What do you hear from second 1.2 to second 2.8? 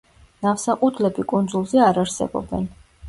კუნძულზე არ არსებობენ.